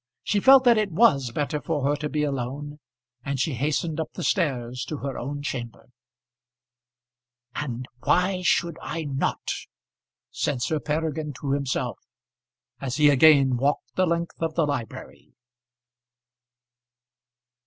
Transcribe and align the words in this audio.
She 0.23 0.39
felt 0.39 0.63
that 0.63 0.79
it 0.79 0.91
was 0.91 1.29
better 1.29 1.61
for 1.61 1.85
her 1.87 1.95
to 1.97 2.09
be 2.09 2.23
alone, 2.23 2.79
and 3.23 3.39
she 3.39 3.53
hastened 3.53 3.99
up 3.99 4.13
the 4.13 4.23
stairs 4.23 4.83
to 4.85 4.97
her 4.97 5.15
own 5.15 5.43
chamber. 5.43 5.89
"And 7.53 7.85
why 8.01 8.41
should 8.41 8.79
I 8.81 9.03
not?" 9.03 9.51
said 10.31 10.63
Sir 10.63 10.79
Peregrine 10.79 11.33
to 11.41 11.51
himself, 11.51 11.99
as 12.79 12.95
he 12.95 13.09
again 13.09 13.57
walked 13.57 13.93
the 13.95 14.07
length 14.07 14.41
of 14.41 14.55
the 14.55 14.65
library. 14.65 15.35